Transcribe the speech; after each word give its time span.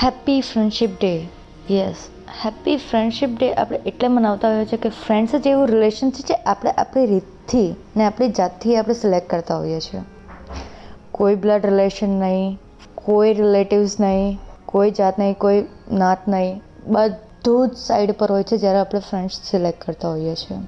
Happy 0.00 0.40
friendship 0.40 0.90
day 1.00 1.28
yes 1.70 1.96
happy 2.44 2.76
friendship 2.76 3.30
day 3.40 3.54
આપણે 3.54 3.80
એટલે 3.86 4.08
મનાવતા 4.08 4.48
હોઈએ 4.48 4.64
છીએ 4.64 4.78
કે 4.78 4.88
ફ્રેન્ડ્સ 4.88 5.34
જ 5.34 5.46
એવું 5.46 5.68
રિલેશન 5.68 6.10
છે 6.10 6.22
જે 6.22 6.34
આપણે 6.34 6.70
આપણી 6.70 7.06
રીતથી 7.06 7.76
ને 7.96 8.04
આપણી 8.04 8.28
જાતથી 8.28 8.76
આપણે 8.76 8.94
સિલેક્ટ 8.94 9.30
કરતા 9.30 9.56
હોઈએ 9.56 9.80
છીએ. 9.80 10.00
કોઈ 11.12 11.34
બ્લડ 11.34 11.66
રિલેશન 11.66 12.08
નહીં, 12.08 12.58
કોઈ 12.94 13.34
રિલેટિવ્સ 13.34 14.00
નહીં, 14.00 14.38
કોઈ 14.66 14.90
જાત 14.90 15.18
નહીં, 15.18 15.38
કોઈ 15.38 15.64
નાત 15.92 16.18
નહીં, 16.28 16.62
બધું 16.86 17.68
જ 17.68 17.76
સાઈડ 17.76 18.12
પર 18.12 18.32
હોય 18.32 18.42
છે 18.42 18.56
જ્યારે 18.56 18.78
આપણે 18.78 19.00
ફ્રેન્ડ્સ 19.00 19.40
સિલેક્ટ 19.50 19.84
કરતા 19.84 20.08
હોઈએ 20.08 20.34
છીએ. 20.34 20.58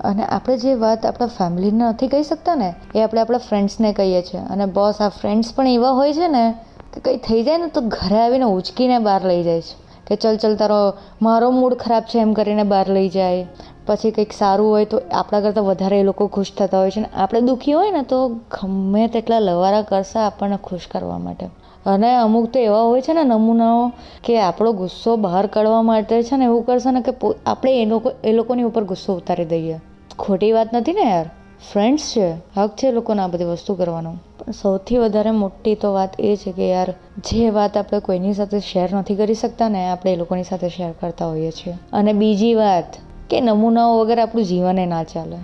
અને 0.00 0.24
આપણે 0.24 0.58
જે 0.58 0.74
વાત 0.74 1.06
આપણા 1.06 1.26
ફેમિલીને 1.26 1.84
નથી 1.84 2.08
કહી 2.08 2.22
શકતા 2.22 2.54
ને, 2.54 2.74
એ 2.94 3.02
આપણે 3.02 3.20
આપણા 3.20 3.38
ફ્રેન્ડ્સને 3.38 3.92
કહીએ 3.92 4.22
છીએ. 4.22 4.40
અને 4.40 4.66
બોસ 4.66 5.00
આ 5.00 5.08
ફ્રેન્ડ્સ 5.08 5.54
પણ 5.54 5.66
એવા 5.66 5.90
હોય 5.90 6.12
છે 6.12 6.28
ને 6.28 6.54
કે 6.98 7.02
કંઈ 7.04 7.16
થઈ 7.16 7.42
જાય 7.42 7.58
ને 7.58 7.66
તો 7.66 7.80
ઘરે 7.80 8.16
આવીને 8.16 8.44
ઉચકીને 8.44 8.98
બહાર 8.98 9.26
લઈ 9.26 9.42
જાય 9.42 9.60
છે. 9.60 9.88
કે 10.06 10.16
ચલ 10.16 10.36
ચલ, 10.36 10.56
તારો, 10.56 10.94
મારો 11.22 11.50
મૂડ 11.50 11.74
ખરાબ 11.74 12.02
છે 12.02 12.18
એમ 12.18 12.32
કરીને 12.32 12.62
બહાર 12.62 12.90
લઈ 12.90 13.08
જાય. 13.08 13.46
પછી 13.86 14.10
કંઈક 14.10 14.32
સારું 14.32 14.70
હોય 14.70 14.84
તો 14.84 15.00
આપણા 15.12 15.40
કરતાં 15.40 15.64
વધારે 15.64 16.00
એ 16.00 16.02
લોકો 16.02 16.26
ખુશ 16.26 16.52
થતા 16.58 16.78
હોય 16.78 16.90
છે 16.90 17.00
ને 17.00 17.08
આપણે 17.14 17.40
દુઃખી 17.40 17.72
હોય 17.72 17.90
ને 17.90 18.02
તો 18.02 18.28
ગમે 18.28 19.08
તેટલા 19.08 19.38
લવારા 19.38 19.82
કરશે 19.82 20.18
આપણને 20.18 20.58
ખુશ 20.64 20.80
કરવા 20.90 21.18
માટે. 21.18 21.46
અને 21.86 22.14
અમુક 22.14 22.50
તો 22.52 22.58
એવા 22.58 22.82
હોય 22.82 23.00
છે 23.00 23.12
ને 23.12 23.24
નમૂનાઓ 23.24 23.92
કે 24.24 24.40
આપણો 24.40 24.72
ગુસ્સો 24.72 25.16
બહાર 25.16 25.46
કાઢવા 25.46 25.82
માટે 25.82 26.22
છે 26.22 26.36
ને 26.36 26.44
એવું 26.44 26.66
કરશે 26.66 26.90
ને 26.90 27.00
કે 27.00 27.12
આપણે 27.46 27.82
એ 27.82 27.84
લોકો, 27.84 28.12
એ 28.24 28.32
લોકોની 28.32 28.62
ઉપર 28.62 28.84
ગુસ્સો 28.84 29.14
ઉતારી 29.14 29.44
દઈએ. 29.44 29.80
ખોટી 30.18 30.52
વાત 30.52 30.68
નથી 30.74 30.92
ને 30.92 31.02
યાર. 31.02 31.30
ફ્રેન્ડ્સ 31.72 32.12
છે, 32.16 32.32
હક 32.56 32.70
છે 32.70 32.90
લોકોને 32.90 33.22
આ 33.22 33.26
બધી 33.26 33.44
વસ્તુ 33.44 33.74
કરવાનો. 33.74 34.14
સૌથી 34.52 34.98
વધારે 34.98 35.30
મોટી 35.30 35.74
તો 35.74 35.92
વાત 35.92 36.20
એ 36.20 36.36
છે 36.36 36.52
કે 36.52 36.68
યાર, 36.68 36.94
જે 37.18 37.50
વાત 37.50 37.76
આપણે 37.76 38.00
કોઈની 38.00 38.34
સાથે 38.34 38.60
શેર 38.60 38.94
નથી 38.94 39.14
કરી 39.14 39.34
શકતા 39.34 39.68
ને, 39.68 39.88
આપણે 39.88 40.12
એ 40.12 40.16
લોકોની 40.16 40.42
સાથે 40.42 40.68
શેર 40.68 40.92
કરતા 40.92 41.26
હોઈએ 41.26 41.50
છીએ. 41.50 41.74
અને 41.92 42.12
બીજી 42.12 42.54
વાત 42.54 42.98
કે 43.30 43.40
નમૂનાઓ 43.40 44.04
વગર 44.04 44.18
આપણું 44.18 44.44
જીવન 44.44 44.78
એ 44.78 44.86
ના 44.86 45.04
ચાલે. 45.04 45.36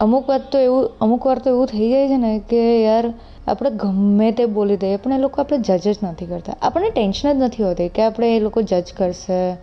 અમુક 0.00 0.28
વાત 0.28 0.52
તો 0.52 0.58
એવું, 0.58 0.90
અમુક 1.00 1.26
વાર 1.26 1.38
તો 1.38 1.50
એવું 1.50 1.66
થઈ 1.66 1.90
જાય 1.90 2.08
છે 2.08 2.16
ને 2.16 2.38
કે 2.38 2.82
યાર, 2.82 3.14
આપણે 3.46 3.70
ગમે 3.70 4.32
તે 4.32 4.46
બોલી 4.46 4.76
દઈએ, 4.76 4.96
પણ 4.96 5.12
એ 5.12 5.18
લોકો 5.18 5.40
આપણે 5.40 5.58
જજ 5.58 5.92
જ 5.92 5.96
નથી 6.02 6.26
કરતા. 6.26 6.52
આપણને 6.62 6.90
ટેન્શન 6.90 7.32
જ 7.32 7.42
નથી 7.42 7.62
હોતી 7.62 7.88
કે 7.88 8.02
આપણે 8.02 8.36
એ 8.36 8.40
લોકો 8.40 8.62
જજ 8.62 8.92
કરશે 8.96 9.56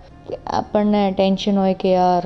આપણને 0.47 1.11
ટેન્શન 1.11 1.57
હોય 1.57 1.73
કે 1.73 1.91
યાર, 1.91 2.23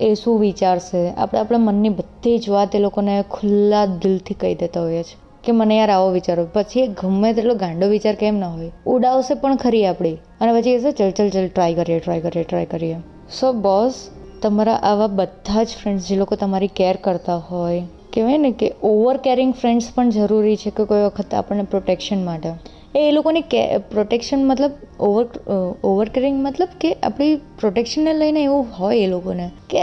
એ 0.00 0.14
શું 0.14 0.40
વિચારશે. 0.40 1.10
આપણે 1.10 1.38
આપણા 1.38 1.58
મનની 1.58 1.88
બધી 1.88 2.38
જ 2.38 2.48
વાત 2.48 2.74
એ 2.74 2.78
લોકોને 2.78 3.24
ખુલ્લા 3.30 3.86
દિલથી 3.86 4.34
કહી 4.34 4.54
દેતા 4.54 4.80
હોઈએ 4.80 5.02
છીએ. 5.02 5.27
કે 5.48 5.56
મને 5.58 5.78
યાર 5.78 5.90
આવો 5.90 6.08
વિચારો. 6.12 6.46
પછી 6.54 6.84
એ 6.84 6.88
ગમે 7.00 7.32
તેટલો 7.32 7.56
ગાંડો 7.64 7.90
વિચાર 7.94 8.14
કેમ 8.22 8.38
ના 8.44 8.52
હોય. 8.54 8.70
ઉડાવશે 8.86 9.34
પણ 9.34 9.60
ખરી 9.64 9.84
આપણી 9.86 10.16
અને 10.40 10.50
પછી 10.54 10.76
કહેશે 10.76 10.92
ચલ 10.92 11.10
ચલ 11.12 11.34
ચલ 11.34 11.48
ટ્રાય 11.48 11.74
કરીએ 11.74 11.98
ટ્રાય 12.00 12.20
કરીએ 12.20 12.44
ટ્રાય 12.44 12.72
કરીએ. 12.72 12.96
સો 13.30 13.52
બોસ 13.66 14.00
તમારા 14.42 14.80
આવા 14.88 15.06
બધા 15.18 15.62
જ 15.64 15.78
ફ્રેન્ડ્સ 15.78 16.08
જે 16.08 16.16
લોકો 16.16 16.36
તમારી 16.36 16.74
કેર 16.76 16.96
કરતા 17.04 17.38
હોય, 17.48 17.80
કહેવાય 18.14 18.38
ને 18.38 18.50
કે 18.60 18.68
ઓવર 18.84 19.16
કેરિંગ 19.24 19.52
ફ્રેન્ડ્સ 19.52 19.88
પણ 19.94 20.10
જરૂરી 20.10 20.56
છે 20.56 20.70
કે 20.76 20.84
કોઈ 20.84 21.06
વખત 21.06 21.34
આપણને 21.34 21.64
પ્રોટેક્શન 21.72 22.20
માટે. 22.24 22.52
એ 22.94 23.00
એ 23.08 23.10
લોકોની 23.12 23.44
કે 23.54 23.62
પ્રોટેક્શન 23.90 24.44
મતલબ 24.48 25.02
ઓવર 25.08 25.24
ઓવર 25.84 26.08
કેરિંગ 26.08 26.38
મતલબ 26.46 26.78
કે 26.80 26.92
આપણી 27.02 27.34
પ્રોટેક્શનને 27.60 28.14
લઈને 28.14 28.40
એવું 28.44 28.70
હોય 28.78 29.02
એ 29.06 29.10
લોકોને. 29.14 29.50
કે 29.70 29.82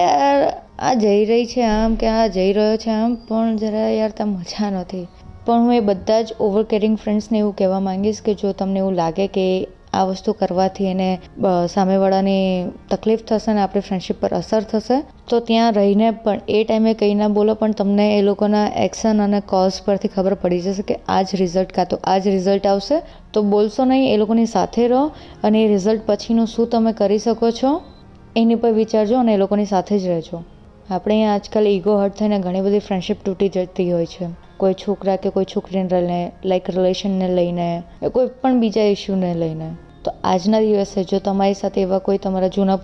આ 0.79 0.93
જઈ 1.03 1.21
રહી 1.25 1.45
છે 1.45 1.61
આમ, 1.65 1.95
કે 1.95 2.07
આ 2.07 2.25
જઈ 2.27 2.51
રહ્યો 2.53 2.77
છે 2.77 2.91
આમ, 2.91 3.11
પણ 3.27 3.55
જરા 3.57 3.89
યાર 3.91 4.17
ત્યાં 4.17 4.33
મજા 4.37 4.71
નથી. 4.71 5.05
પણ 5.45 5.65
હું 5.65 5.73
એ 5.75 5.79
બધા 5.87 6.21
જ 6.27 6.35
ઓવર 6.39 6.63
કેરિંગ 6.73 6.99
ફ્રેન્ડ્સને 7.01 7.39
એવું 7.39 7.55
કહેવા 7.55 7.81
માંગીશ 7.87 8.21
કે 8.27 8.33
જો 8.41 8.53
તમને 8.59 8.79
એવું 8.83 8.95
લાગે 9.01 9.25
કે 9.35 9.47
આ 9.93 10.05
વસ્તુ 10.07 10.33
કરવાથી 10.39 10.87
એને 10.91 11.09
સામેવાળાની 11.73 12.47
તકલીફ 12.93 13.21
થશે 13.27 13.53
ને 13.57 13.61
આપણી 13.65 13.85
ફ્રેન્ડશિપ 13.87 14.17
પર 14.21 14.31
અસર 14.39 14.65
થશે, 14.71 14.97
તો 15.29 15.39
ત્યાં 15.49 15.77
રહીને 15.77 16.07
પણ 16.23 16.41
એ 16.55 16.63
ટાઈમે 16.63 16.93
કંઈ 17.01 17.15
ના 17.19 17.29
બોલો, 17.37 17.55
પણ 17.61 17.75
તમને 17.81 18.07
એ 18.17 18.21
લોકોના 18.29 18.65
એક્શન 18.85 19.21
અને 19.25 19.39
કોઝ 19.51 19.77
પરથી 19.85 20.11
ખબર 20.15 20.35
પડી 20.41 20.63
જશે 20.65 20.83
કે 20.89 20.97
આ 21.07 21.21
જ 21.21 21.39
રિઝલ્ટ 21.41 21.71
કાં 21.77 21.87
તો 21.93 21.99
આ 22.03 22.17
જ 22.19 22.33
રિઝલ્ટ 22.35 22.67
આવશે. 22.71 22.97
તો 23.33 23.43
બોલશો 23.53 23.85
નહીં, 23.85 24.09
એ 24.13 24.17
લોકોની 24.21 24.49
સાથે 24.55 24.83
રહો 24.87 25.03
અને 25.43 25.61
એ 25.61 25.69
રિઝલ્ટ 25.73 26.03
પછીનું 26.09 26.51
શું 26.55 26.69
તમે 26.73 26.93
કરી 26.99 27.21
શકો 27.27 27.53
છો 27.61 27.71
એની 28.35 28.59
પર 28.65 28.75
વિચારજો 28.81 29.23
અને 29.23 29.33
એ 29.33 29.41
લોકોની 29.43 29.71
સાથે 29.71 29.95
જ 29.99 30.03
રહેજો. 30.07 30.43
આપણે 30.89 31.15
આજકાલ 31.25 31.67
ઈગો 31.67 31.93
હર્ટ 31.99 32.17
થઈને 32.17 32.37
ઘણી 32.39 32.61
બધી 32.61 32.79
ફ્રેન્ડશિપ 32.79 33.21
તૂટી 33.25 33.49
જતી 33.49 33.91
હોય 33.91 34.05
છે. 34.05 34.25
કોઈ 34.57 34.73
છોકરા 34.73 35.15
કે 35.15 35.29
કોઈ 35.29 35.47
છોકરીને 35.53 35.89
લઈને 35.93 36.19
લાઈક 36.45 36.69
રિલેશનને 36.69 37.29
લઈને 37.37 37.83
કોઈ 38.13 38.29
પણ 38.41 38.59
બીજા 38.59 38.83
ઇસ્યુને 38.95 39.31
લઈને. 39.33 39.69
તો 40.03 40.11
આજના 40.23 40.59
દિવસે 40.59 41.03
જો 41.03 41.19
તમારી 41.19 41.53
સાથે 41.53 41.81
એવા 41.81 41.99
કોઈ 41.99 42.17
તમારા 42.17 42.47
જૂના 42.47 42.77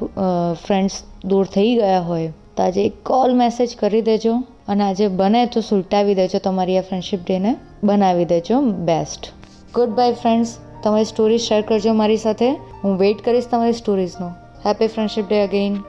ફ્રેન્ડ્સ 0.64 0.96
દૂર 1.26 1.46
થઈ 1.46 1.76
ગયા 1.76 2.00
હોય, 2.00 2.32
તો 2.56 2.64
આજે 2.64 2.86
એક 2.86 2.98
કોલ 3.04 3.38
મેસેજ 3.44 3.78
કરી 3.80 4.02
દેજો 4.02 4.34
અને 4.68 4.84
આજે 4.84 5.08
બને 5.08 5.46
તો 5.46 5.62
સુલટાવી 5.62 6.16
દેજો 6.16 6.40
તમારી 6.40 6.78
આ 6.78 6.82
ફ્રેન્ડશીપ 6.82 7.22
ડેને 7.28 7.56
બનાવી 7.84 8.26
દેજો 8.26 8.62
બેસ્ટ 8.90 9.32
ગુડ 9.76 9.90
બાય 9.90 10.14
ફ્રેન્ડ્સ 10.14 10.58
તમારી 10.84 11.06
સ્ટોરી 11.06 11.38
શેર 11.38 11.62
કરજો 11.62 11.94
મારી 11.94 12.18
સાથે. 12.18 12.50
હું 12.84 12.98
વેઇટ 12.98 13.26
કરીશ 13.26 13.48
તમારી 13.52 13.74
સ્ટોરીઝનો 13.74 14.34
હેપી 14.66 14.88
ફ્રેન્ડશીપ 14.88 15.26
ડે 15.30 15.44
અગેઇન 15.44 15.82